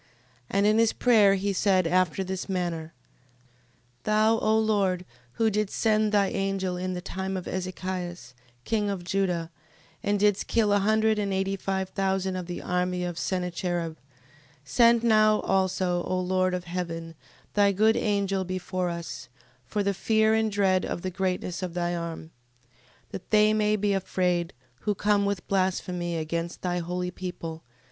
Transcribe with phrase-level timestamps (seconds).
[0.01, 0.07] 15:22.
[0.49, 2.91] And in his prayer he said after this manner:
[4.03, 8.33] Thou, O Lord, who didst send thy angel in the time of Ezechias,
[8.65, 9.51] king of Juda,
[10.01, 13.91] and didst kill a hundred and eighty five thousand of the army of Sennacherib:
[14.65, 14.65] 15:23.
[14.65, 17.13] Send now also, O Lord of heaven,
[17.53, 19.29] thy good angel before us,
[19.67, 22.31] for the fear and dread of the greatness of thy arm,
[23.09, 23.11] 15:24.
[23.11, 27.61] That they may be afraid, who come with blasphemy against thy holy people.